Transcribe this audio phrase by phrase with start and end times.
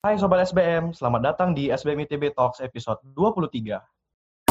[0.00, 4.48] Hai Sobat SBM, selamat datang di SBM ITB Talks episode 23.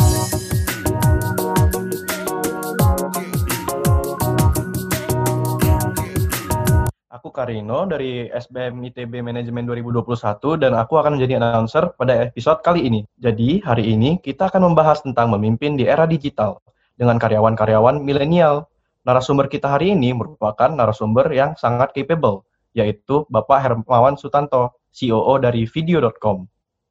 [7.09, 12.85] Aku Karino dari SBM ITB Manajemen 2021 dan aku akan menjadi announcer pada episode kali
[12.85, 13.01] ini.
[13.17, 16.61] Jadi, hari ini kita akan membahas tentang memimpin di era digital
[16.93, 18.69] dengan karyawan-karyawan milenial.
[19.01, 22.45] Narasumber kita hari ini merupakan narasumber yang sangat capable,
[22.77, 26.45] yaitu Bapak Hermawan Sutanto, COO dari Video.com.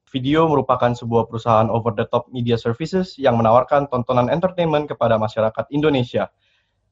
[0.09, 6.27] Video merupakan sebuah perusahaan over-the-top media services yang menawarkan tontonan entertainment kepada masyarakat Indonesia–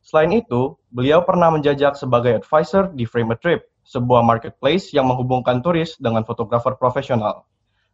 [0.07, 5.59] Selain itu, beliau pernah menjajak sebagai advisor di Frame a Trip, sebuah marketplace yang menghubungkan
[5.59, 7.43] turis dengan fotografer profesional.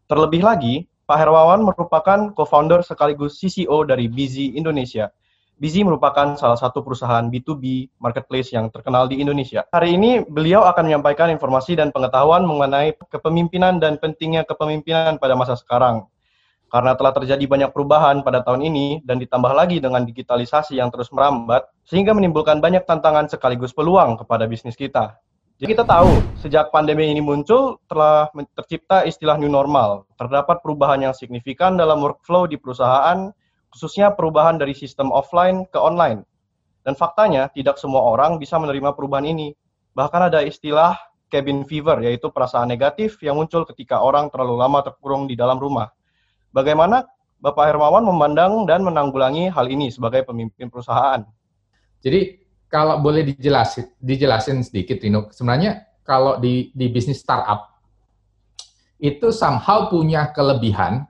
[0.05, 5.09] Terlebih lagi, Pak Herwawan merupakan co-founder sekaligus CCO dari Busy Indonesia.
[5.53, 9.61] Busy merupakan salah satu perusahaan B2B marketplace yang terkenal di Indonesia.
[9.69, 15.53] Hari ini beliau akan menyampaikan informasi dan pengetahuan mengenai kepemimpinan dan pentingnya kepemimpinan pada masa
[15.53, 16.09] sekarang.
[16.73, 21.13] Karena telah terjadi banyak perubahan pada tahun ini dan ditambah lagi dengan digitalisasi yang terus
[21.13, 25.21] merambat, sehingga menimbulkan banyak tantangan sekaligus peluang kepada bisnis kita.
[25.61, 26.09] Jadi kita tahu,
[26.41, 28.25] sejak pandemi ini muncul, telah
[28.57, 30.09] tercipta istilah new normal.
[30.17, 33.29] Terdapat perubahan yang signifikan dalam workflow di perusahaan,
[33.73, 36.21] khususnya perubahan dari sistem offline ke online.
[36.85, 39.57] Dan faktanya, tidak semua orang bisa menerima perubahan ini.
[39.97, 40.93] Bahkan ada istilah
[41.33, 45.89] cabin fever, yaitu perasaan negatif yang muncul ketika orang terlalu lama terkurung di dalam rumah.
[46.53, 47.09] Bagaimana
[47.41, 51.25] Bapak Hermawan memandang dan menanggulangi hal ini sebagai pemimpin perusahaan?
[52.05, 57.73] Jadi kalau boleh dijelasin, dijelasin sedikit, Rino, sebenarnya kalau di, di bisnis startup
[59.01, 61.09] itu somehow punya kelebihan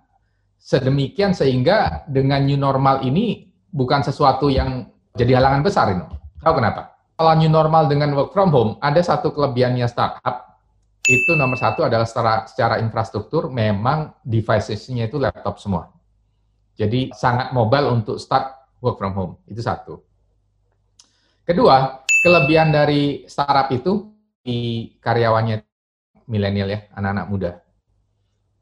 [0.63, 6.07] sedemikian sehingga dengan new normal ini bukan sesuatu yang jadi halangan besar, Rino.
[6.39, 6.95] Tahu kenapa?
[7.19, 10.57] Kalau new normal dengan work from home, ada satu kelebihannya startup,
[11.03, 15.91] itu nomor satu adalah secara, secara infrastruktur memang devices-nya itu laptop semua.
[16.79, 19.33] Jadi sangat mobile untuk start work from home.
[19.45, 19.99] Itu satu.
[21.43, 24.09] Kedua, kelebihan dari startup itu
[24.41, 25.59] di karyawannya
[26.31, 27.51] milenial ya, anak-anak muda.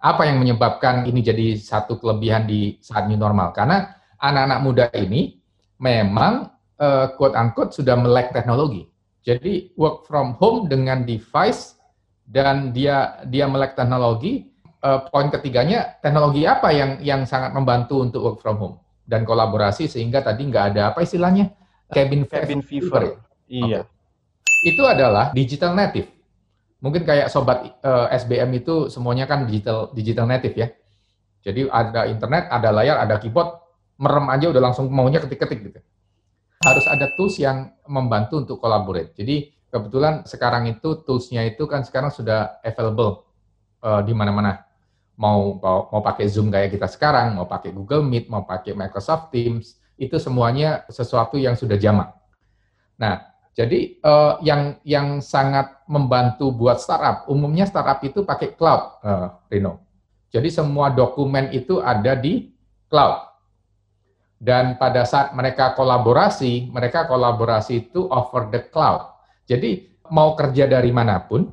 [0.02, 3.54] Apa yang menyebabkan ini jadi satu kelebihan di saat new normal?
[3.54, 5.38] Karena anak-anak muda ini
[5.78, 6.50] memang
[6.82, 8.90] uh, quote unquote sudah melek teknologi.
[9.22, 11.78] Jadi work from home dengan device
[12.26, 14.50] dan dia dia melek teknologi.
[14.82, 18.76] Uh, poin ketiganya teknologi apa yang yang sangat membantu untuk work from home
[19.06, 21.54] dan kolaborasi sehingga tadi nggak ada apa istilahnya
[21.94, 23.22] cabin cabin fever.
[23.46, 23.86] Iya.
[23.86, 24.74] Okay.
[24.74, 26.10] Itu adalah digital native.
[26.82, 30.68] Mungkin kayak sobat uh, eh, SBM itu semuanya kan digital digital native ya.
[31.42, 33.62] Jadi ada internet, ada layar, ada keyboard,
[34.02, 35.80] merem aja udah langsung maunya ketik-ketik gitu.
[36.62, 39.14] Harus ada tools yang membantu untuk collaborate.
[39.18, 43.26] Jadi kebetulan sekarang itu toolsnya itu kan sekarang sudah available
[43.82, 44.66] uh, di mana-mana.
[45.18, 49.30] Mau, mau mau pakai Zoom kayak kita sekarang, mau pakai Google Meet, mau pakai Microsoft
[49.30, 52.10] Teams, itu semuanya sesuatu yang sudah jamak.
[52.98, 59.28] Nah, jadi uh, yang yang sangat membantu buat startup, umumnya startup itu pakai cloud, uh,
[59.52, 59.84] Rino.
[60.32, 62.56] Jadi semua dokumen itu ada di
[62.88, 63.28] cloud.
[64.42, 69.12] Dan pada saat mereka kolaborasi, mereka kolaborasi itu over the cloud.
[69.46, 71.52] Jadi mau kerja dari mana pun,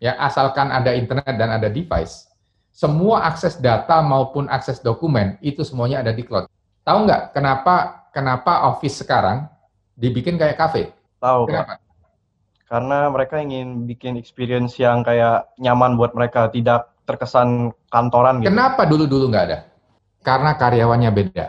[0.00, 2.32] ya asalkan ada internet dan ada device,
[2.72, 6.48] semua akses data maupun akses dokumen itu semuanya ada di cloud.
[6.80, 9.44] Tahu nggak kenapa kenapa office sekarang
[9.94, 10.96] dibikin kayak cafe?
[11.20, 11.42] Tahu.
[11.46, 11.74] Kenapa?
[12.70, 18.48] Karena mereka ingin bikin experience yang kayak nyaman buat mereka, tidak terkesan kantoran gitu.
[18.54, 19.58] Kenapa dulu-dulu nggak ada?
[20.22, 21.46] Karena karyawannya beda.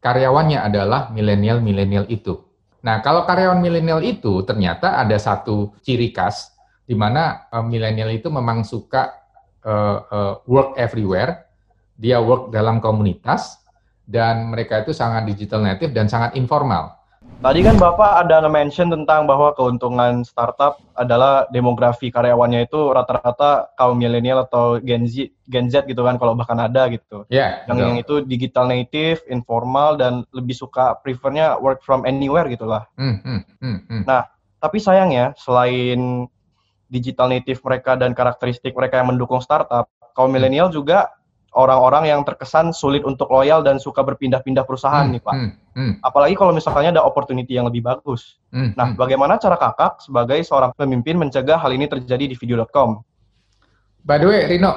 [0.00, 2.40] Karyawannya adalah milenial-milenial itu.
[2.84, 6.52] Nah, kalau karyawan milenial itu ternyata ada satu ciri khas
[6.84, 9.08] di mana uh, milenial itu memang suka
[9.64, 11.48] uh, uh, work everywhere,
[11.96, 13.60] dia work dalam komunitas
[14.04, 17.03] dan mereka itu sangat digital native dan sangat informal.
[17.40, 23.98] Tadi kan Bapak ada mention tentang bahwa keuntungan startup adalah demografi karyawannya itu rata-rata kaum
[23.98, 27.26] milenial atau Gen Z, Gen Z gitu kan kalau bahkan ada gitu.
[27.32, 32.86] Yeah, yang, yang itu digital native, informal dan lebih suka prefernya work from anywhere gitulah.
[32.94, 34.02] Mm, mm, mm, mm.
[34.06, 34.28] Nah,
[34.62, 36.30] tapi sayangnya selain
[36.88, 41.10] digital native mereka dan karakteristik mereka yang mendukung startup, kaum milenial juga
[41.54, 45.34] orang-orang yang terkesan sulit untuk loyal dan suka berpindah-pindah perusahaan hmm, nih Pak.
[45.34, 45.92] Hmm, hmm.
[46.02, 48.38] Apalagi kalau misalnya ada opportunity yang lebih bagus.
[48.50, 48.98] Hmm, nah, hmm.
[48.98, 53.00] bagaimana cara kakak sebagai seorang pemimpin mencegah hal ini terjadi di video.com?
[54.04, 54.76] By the way, Rino, uh,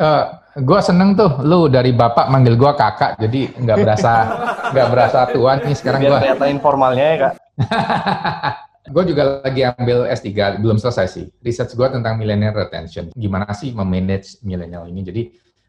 [0.00, 0.24] eh,
[0.62, 4.12] gue seneng tuh lu dari bapak manggil gue kakak, jadi nggak berasa
[4.72, 6.18] nggak berasa tuan nih sekarang gue.
[6.18, 7.34] kelihatan informalnya ya kak.
[8.84, 11.24] Gue juga lagi ambil S3, belum selesai sih.
[11.40, 13.16] Research gue tentang millennial retention.
[13.16, 15.00] Gimana sih memanage millennial ini.
[15.00, 15.22] Jadi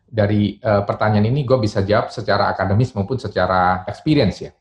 [0.05, 4.51] dari uh, pertanyaan ini gue bisa jawab secara akademis maupun secara experience ya.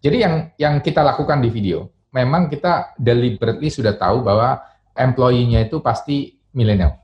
[0.00, 4.62] Jadi yang yang kita lakukan di video, memang kita deliberately sudah tahu bahwa
[4.94, 6.96] employee-nya itu pasti millennial.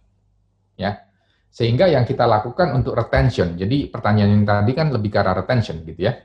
[0.79, 1.05] Ya.
[1.53, 3.61] Sehingga yang kita lakukan untuk retention.
[3.61, 6.17] Jadi pertanyaan yang tadi kan lebih ke arah retention gitu ya.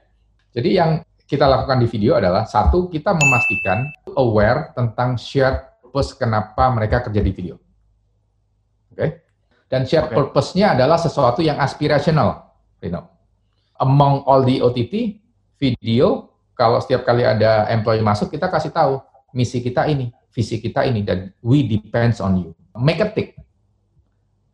[0.55, 3.83] Jadi yang kita lakukan di video adalah satu kita memastikan
[4.15, 7.55] aware tentang shared purpose kenapa mereka kerja di video.
[8.93, 8.95] Oke.
[8.95, 9.09] Okay?
[9.67, 10.15] Dan shared okay.
[10.15, 13.03] purpose-nya adalah sesuatu yang aspirational, you know.
[13.77, 15.19] Among all the OTT
[15.59, 18.97] video, kalau setiap kali ada employee masuk kita kasih tahu
[19.35, 22.49] misi kita ini, visi kita ini dan we depends on you.
[22.73, 23.37] Make a tick.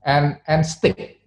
[0.04, 1.24] And and stick.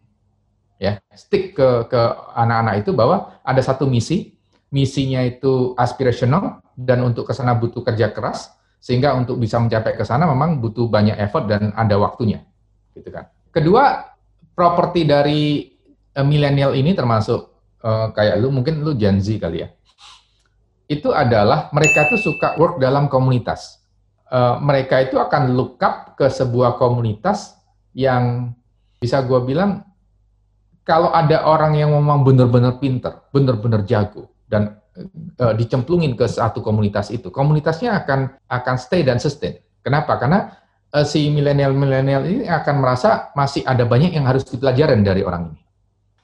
[0.76, 2.00] Ya, stick ke ke
[2.36, 4.36] anak-anak itu bahwa ada satu misi
[4.68, 10.04] misinya itu aspirational dan untuk ke sana butuh kerja keras sehingga untuk bisa mencapai ke
[10.04, 12.44] sana memang butuh banyak effort dan ada waktunya
[12.92, 13.32] gitu kan.
[13.56, 14.04] Kedua,
[14.52, 15.64] properti dari
[16.12, 17.40] uh, milenial ini termasuk
[17.80, 19.72] uh, kayak lu mungkin lu Gen Z kali ya.
[20.84, 23.80] Itu adalah mereka tuh suka work dalam komunitas.
[24.28, 27.56] Uh, mereka itu akan look up ke sebuah komunitas
[27.96, 28.52] yang
[29.00, 29.88] bisa gue bilang
[30.84, 34.76] kalau ada orang yang memang benar-benar pinter, benar-benar jago, dan
[35.40, 39.64] uh, dicemplungin ke satu komunitas itu, komunitasnya akan akan stay dan sustain.
[39.80, 40.20] Kenapa?
[40.20, 40.52] Karena
[40.96, 45.60] uh, si milenial-milenial ini akan merasa masih ada banyak yang harus dipelajarin dari orang ini.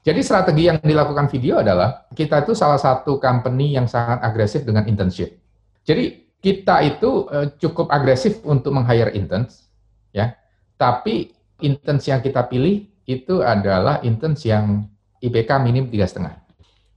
[0.03, 4.83] Jadi strategi yang dilakukan video adalah kita itu salah satu company yang sangat agresif dengan
[4.89, 5.39] internship.
[5.85, 9.69] Jadi kita itu uh, cukup agresif untuk meng-hire interns,
[10.11, 10.35] ya.
[10.75, 11.31] Tapi
[11.63, 14.91] interns yang kita pilih itu adalah interns yang
[15.23, 16.35] IPK minim tiga setengah.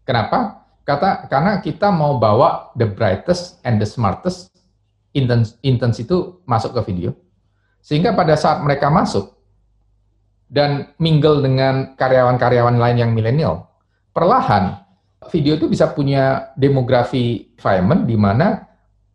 [0.02, 0.66] Kenapa?
[0.82, 4.50] Kata karena kita mau bawa the brightest and the smartest
[5.14, 7.14] interns, interns itu masuk ke video.
[7.86, 9.38] Sehingga pada saat mereka masuk
[10.50, 13.70] dan mingle dengan karyawan-karyawan lain yang milenial,
[14.10, 14.82] perlahan
[15.30, 18.66] video itu bisa punya demografi environment di mana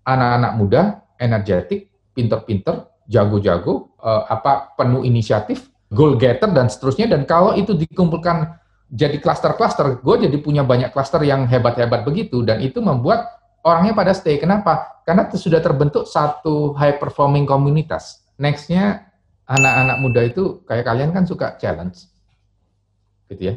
[0.08, 0.82] anak-anak muda,
[1.20, 7.12] energetik, pinter-pinter, jago-jago, uh, apa penuh inisiatif, goal getter dan seterusnya.
[7.12, 8.56] Dan kalau itu dikumpulkan
[8.88, 13.28] jadi klaster-klaster, gue jadi punya banyak klaster yang hebat-hebat begitu, dan itu membuat
[13.68, 14.40] orangnya pada stay.
[14.40, 15.04] Kenapa?
[15.04, 18.21] Karena sudah terbentuk satu high performing komunitas.
[18.42, 19.14] Nextnya
[19.46, 22.10] anak-anak muda itu kayak kalian kan suka challenge,
[23.30, 23.56] gitu ya.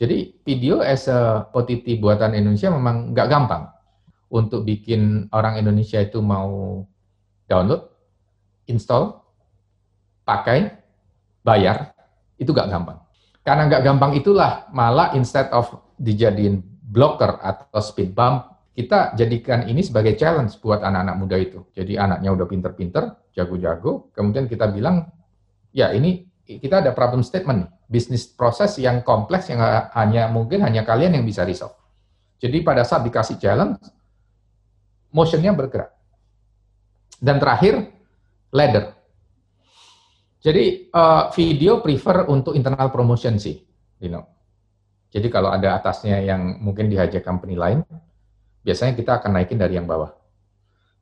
[0.00, 3.68] Jadi video as a OTT buatan Indonesia memang nggak gampang
[4.32, 6.82] untuk bikin orang Indonesia itu mau
[7.44, 7.92] download,
[8.64, 9.20] install,
[10.24, 10.72] pakai,
[11.44, 11.92] bayar,
[12.40, 12.98] itu nggak gampang.
[13.44, 15.68] Karena nggak gampang itulah malah instead of
[16.00, 21.60] dijadiin blocker atau speed bump, kita jadikan ini sebagai challenge buat anak-anak muda itu.
[21.76, 23.04] Jadi anaknya udah pinter-pinter,
[23.36, 25.12] jago-jago, kemudian kita bilang,
[25.76, 29.60] ya ini kita ada problem statement nih, bisnis proses yang kompleks yang
[29.92, 31.76] hanya mungkin hanya kalian yang bisa resolve.
[32.40, 33.78] Jadi pada saat dikasih challenge,
[35.12, 35.92] motionnya bergerak.
[37.22, 37.92] Dan terakhir,
[38.50, 38.98] ladder.
[40.42, 43.62] Jadi uh, video prefer untuk internal promotion sih,
[44.02, 44.26] you know.
[45.12, 47.84] Jadi kalau ada atasnya yang mungkin dihajar company lain,
[48.62, 50.10] biasanya kita akan naikin dari yang bawah.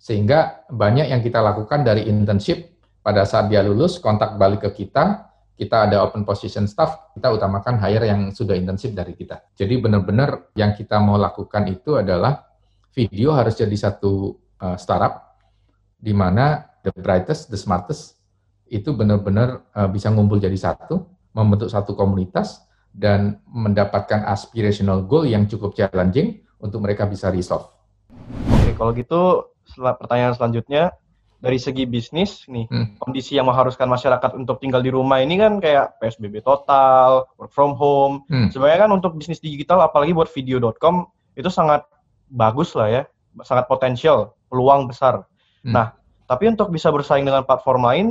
[0.00, 2.72] Sehingga banyak yang kita lakukan dari internship
[3.04, 5.28] pada saat dia lulus kontak balik ke kita,
[5.60, 9.44] kita ada open position staff, kita utamakan hire yang sudah internship dari kita.
[9.52, 12.48] Jadi benar-benar yang kita mau lakukan itu adalah
[12.96, 15.36] video harus jadi satu uh, startup
[16.00, 18.16] di mana the brightest, the smartest
[18.72, 21.04] itu benar-benar uh, bisa ngumpul jadi satu,
[21.36, 27.68] membentuk satu komunitas, dan mendapatkan aspirational goal yang cukup challenging untuk mereka bisa resolve.
[28.48, 29.20] Oke, kalau gitu
[29.66, 30.94] setelah pertanyaan selanjutnya,
[31.40, 33.00] dari segi bisnis nih, hmm.
[33.00, 37.72] kondisi yang mengharuskan masyarakat untuk tinggal di rumah ini kan kayak PSBB total, work from
[37.80, 38.28] home.
[38.28, 38.52] Hmm.
[38.52, 41.08] Sebenarnya kan untuk bisnis digital, apalagi buat video.com,
[41.40, 41.88] itu sangat
[42.28, 43.02] bagus lah ya,
[43.40, 45.24] sangat potensial, peluang besar.
[45.64, 45.72] Hmm.
[45.72, 45.86] Nah,
[46.28, 48.06] tapi untuk bisa bersaing dengan platform lain,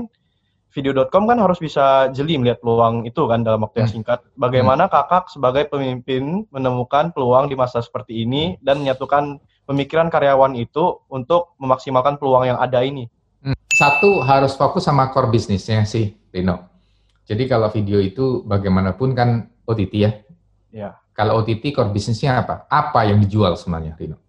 [0.70, 3.98] video.com kan harus bisa jeli melihat peluang itu kan dalam waktu yang hmm.
[4.02, 4.20] singkat.
[4.38, 4.94] Bagaimana hmm.
[4.94, 11.58] kakak sebagai pemimpin menemukan peluang di masa seperti ini dan menyatukan pemikiran karyawan itu untuk
[11.58, 13.10] memaksimalkan peluang yang ada ini?
[13.42, 13.58] Hmm.
[13.74, 16.70] Satu harus fokus sama core bisnisnya sih, Rino.
[17.26, 20.12] Jadi kalau video itu bagaimanapun kan OTT ya.
[20.70, 20.90] Ya.
[21.18, 22.70] Kalau OTT core bisnisnya apa?
[22.70, 24.22] Apa yang dijual sebenarnya, Rino?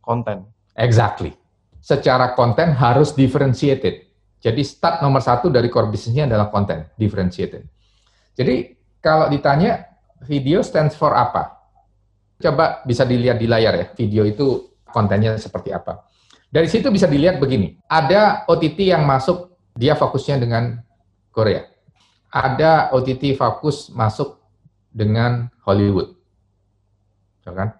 [0.00, 0.48] Konten.
[0.72, 1.36] Exactly.
[1.84, 4.05] Secara konten harus differentiated
[4.40, 7.64] jadi start nomor satu dari core bisnisnya adalah konten, differentiated.
[8.36, 9.88] Jadi kalau ditanya
[10.24, 11.56] video stands for apa?
[12.36, 16.04] Coba bisa dilihat di layar ya, video itu kontennya seperti apa.
[16.52, 20.84] Dari situ bisa dilihat begini, ada OTT yang masuk, dia fokusnya dengan
[21.32, 21.64] Korea.
[22.28, 24.36] Ada OTT fokus masuk
[24.92, 26.12] dengan Hollywood.
[27.46, 27.72] Kan?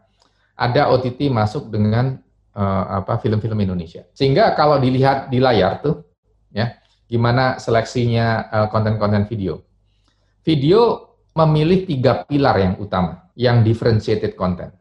[0.57, 2.17] Ada OTT masuk dengan
[2.57, 4.09] uh, apa film-film Indonesia.
[4.17, 6.06] Sehingga kalau dilihat di layar tuh
[6.57, 9.61] ya, gimana seleksinya uh, konten-konten video.
[10.41, 14.73] Video memilih tiga pilar yang utama, yang differentiated content.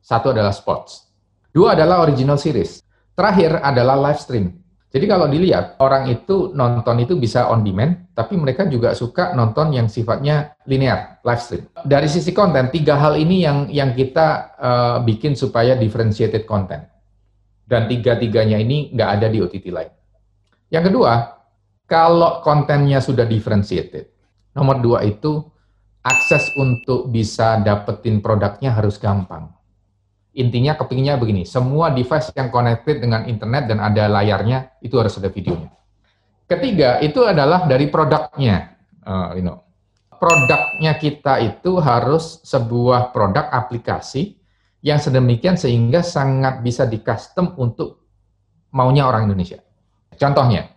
[0.00, 1.04] Satu adalah sports.
[1.52, 2.80] Dua adalah original series.
[3.12, 4.46] Terakhir adalah live stream.
[4.94, 9.74] Jadi kalau dilihat, orang itu nonton itu bisa on demand, tapi mereka juga suka nonton
[9.74, 11.66] yang sifatnya linear, live stream.
[11.82, 16.86] Dari sisi konten, tiga hal ini yang yang kita uh, bikin supaya differentiated content.
[17.66, 19.90] Dan tiga-tiganya ini nggak ada di OTT lain.
[20.68, 21.12] Yang kedua,
[21.84, 24.14] kalau kontennya sudah differentiated,
[24.54, 25.42] Nomor dua itu
[26.00, 29.50] akses untuk bisa dapetin produknya harus gampang.
[30.34, 35.30] Intinya kepinginnya begini, semua device yang connected dengan internet dan ada layarnya, itu harus ada
[35.30, 35.70] videonya.
[36.46, 38.78] Ketiga, itu adalah dari produknya.
[39.02, 39.62] Uh, you know.
[40.14, 44.40] Produknya kita itu harus sebuah produk aplikasi
[44.80, 48.00] yang sedemikian sehingga sangat bisa di custom untuk
[48.72, 49.60] maunya orang Indonesia.
[50.16, 50.70] Contohnya,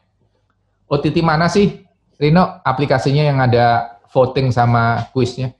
[0.88, 5.54] OTT mana sih Rino, aplikasinya yang ada voting sama kuisnya?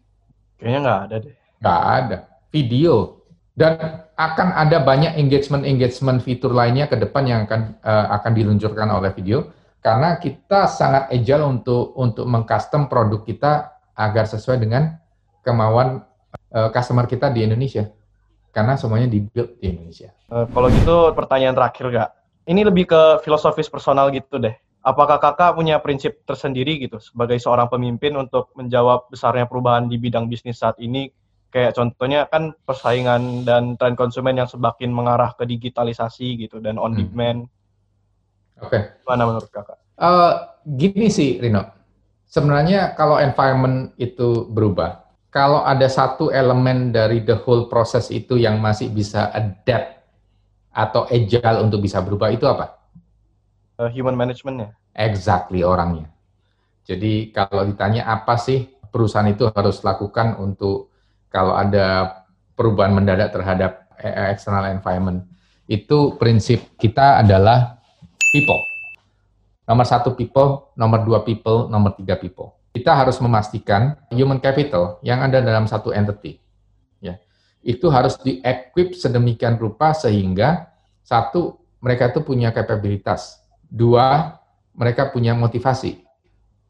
[0.58, 1.34] Kayaknya nggak ada deh.
[1.62, 2.18] Nggak ada.
[2.50, 2.94] Video.
[3.58, 3.74] Dan
[4.18, 9.50] akan ada banyak engagement-engagement fitur lainnya ke depan yang akan uh, akan diluncurkan oleh video
[9.82, 14.98] karena kita sangat agile untuk untuk mengcustom produk kita agar sesuai dengan
[15.46, 16.06] kemauan
[16.54, 17.90] uh, customer kita di Indonesia.
[18.54, 20.10] Karena semuanya dibuild di Indonesia.
[20.34, 22.10] Uh, kalau gitu pertanyaan terakhir gak?
[22.48, 24.56] Ini lebih ke filosofis personal gitu deh
[24.88, 30.32] apakah kakak punya prinsip tersendiri gitu sebagai seorang pemimpin untuk menjawab besarnya perubahan di bidang
[30.32, 31.12] bisnis saat ini?
[31.52, 36.96] Kayak contohnya kan persaingan dan tren konsumen yang semakin mengarah ke digitalisasi gitu dan on
[36.96, 37.00] hmm.
[37.04, 37.40] demand.
[38.64, 38.72] Oke.
[38.72, 38.82] Okay.
[39.08, 39.80] Mana menurut kakak?
[39.98, 41.64] Uh, gini sih Rino,
[42.28, 48.60] sebenarnya kalau environment itu berubah, kalau ada satu elemen dari the whole process itu yang
[48.62, 49.97] masih bisa adapt
[50.78, 52.78] atau agile untuk bisa berubah itu apa?
[53.78, 54.74] uh, human managementnya.
[54.98, 56.10] Exactly orangnya.
[56.88, 60.90] Jadi kalau ditanya apa sih perusahaan itu harus lakukan untuk
[61.30, 62.18] kalau ada
[62.58, 65.28] perubahan mendadak terhadap eh, external environment,
[65.70, 67.78] itu prinsip kita adalah
[68.32, 68.62] people.
[69.68, 72.56] Nomor satu people, nomor dua people, nomor tiga people.
[72.72, 76.47] Kita harus memastikan human capital yang ada dalam satu entity, ya,
[77.68, 80.72] itu harus di-equip sedemikian rupa sehingga
[81.04, 84.40] satu mereka itu punya kapabilitas Dua,
[84.80, 86.00] mereka punya motivasi.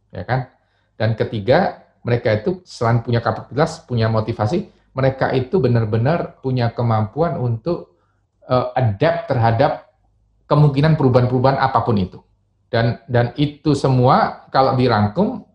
[0.09, 0.49] Ya kan?
[0.97, 8.01] Dan ketiga, mereka itu selain punya kapasitas, punya motivasi, mereka itu benar-benar punya kemampuan untuk
[8.49, 9.93] uh, adapt terhadap
[10.49, 12.19] kemungkinan perubahan-perubahan apa pun itu.
[12.67, 15.45] Dan dan itu semua kalau dirangkum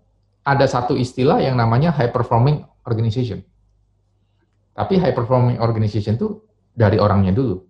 [0.47, 3.43] ada satu istilah yang namanya high performing organization.
[4.73, 6.41] Tapi high performing organization itu
[6.73, 7.61] dari orangnya dulu.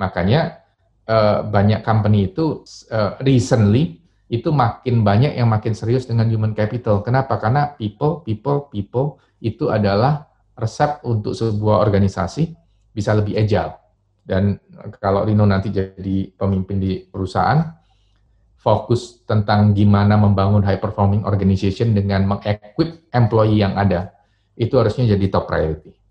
[0.00, 0.64] Makanya
[1.06, 4.00] uh, banyak company itu uh, recently
[4.32, 7.04] itu makin banyak yang makin serius dengan human capital.
[7.04, 7.36] Kenapa?
[7.36, 12.56] Karena people, people, people itu adalah resep untuk sebuah organisasi
[12.96, 13.76] bisa lebih agile.
[14.24, 14.56] Dan
[15.02, 17.60] kalau Rino nanti jadi pemimpin di perusahaan,
[18.56, 24.14] fokus tentang gimana membangun high performing organization dengan mengequip employee yang ada,
[24.54, 26.01] itu harusnya jadi top priority.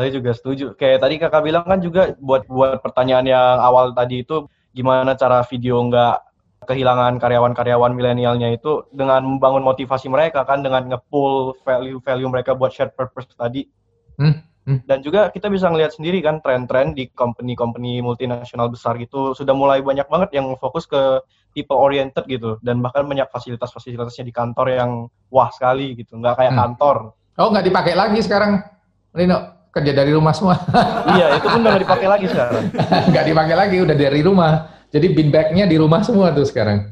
[0.00, 0.72] Saya juga setuju.
[0.80, 5.44] Kayak tadi kakak bilang kan juga buat buat pertanyaan yang awal tadi itu gimana cara
[5.44, 6.16] video nggak
[6.64, 12.96] kehilangan karyawan-karyawan milenialnya itu dengan membangun motivasi mereka kan dengan ngepull value-value mereka buat shared
[12.96, 13.68] purpose tadi.
[14.16, 14.40] Hmm.
[14.64, 14.80] Hmm.
[14.88, 19.84] Dan juga kita bisa ngelihat sendiri kan tren-tren di company-company multinasional besar gitu sudah mulai
[19.84, 21.20] banyak banget yang fokus ke
[21.52, 24.90] people oriented gitu dan bahkan banyak fasilitas-fasilitasnya di kantor yang
[25.28, 26.60] wah sekali gitu nggak kayak hmm.
[26.64, 26.96] kantor.
[27.36, 28.64] Oh nggak dipakai lagi sekarang,
[29.12, 29.59] Rino?
[29.70, 30.58] Kerja dari rumah semua.
[31.16, 32.64] iya, itu pun udah nggak dipakai lagi sekarang.
[33.14, 34.52] nggak dipakai lagi, udah dari rumah.
[34.90, 36.90] Jadi bin bag-nya di rumah semua tuh sekarang.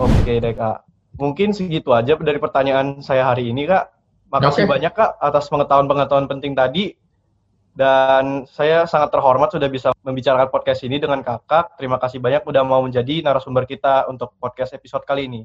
[0.00, 0.88] Oke deh kak.
[1.20, 3.92] Mungkin segitu aja dari pertanyaan saya hari ini kak.
[4.32, 4.72] Makasih okay.
[4.72, 6.96] banyak kak atas pengetahuan-pengetahuan penting tadi.
[7.74, 11.74] Dan saya sangat terhormat sudah bisa membicarakan podcast ini dengan kakak.
[11.76, 15.42] Terima kasih banyak sudah mau menjadi narasumber kita untuk podcast episode kali ini.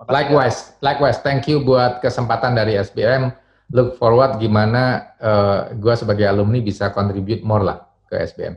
[0.00, 0.82] Makasih, likewise, kak.
[0.86, 1.18] likewise.
[1.20, 3.43] Thank you buat kesempatan dari SBM
[3.74, 8.54] look forward gimana uh, eh, gue sebagai alumni bisa contribute more lah ke SBM.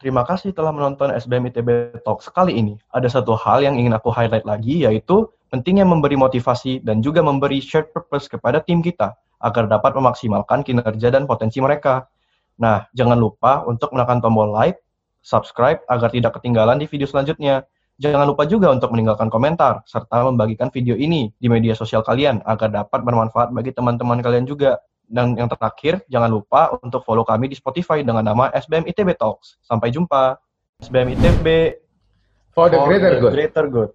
[0.00, 1.68] Terima kasih telah menonton SBM ITB
[2.04, 2.76] Talk sekali ini.
[2.92, 7.60] Ada satu hal yang ingin aku highlight lagi, yaitu pentingnya memberi motivasi dan juga memberi
[7.60, 12.08] shared purpose kepada tim kita agar dapat memaksimalkan kinerja dan potensi mereka.
[12.60, 14.80] Nah, jangan lupa untuk menekan tombol like,
[15.20, 17.68] subscribe agar tidak ketinggalan di video selanjutnya.
[18.00, 22.72] Jangan lupa juga untuk meninggalkan komentar, serta membagikan video ini di media sosial kalian agar
[22.72, 24.80] dapat bermanfaat bagi teman-teman kalian juga.
[25.04, 29.60] Dan yang terakhir, jangan lupa untuk follow kami di Spotify dengan nama SBM ITB Talks.
[29.60, 30.40] Sampai jumpa.
[30.80, 31.46] SBM ITB
[32.56, 33.32] For the greater good.
[33.36, 33.90] greater good.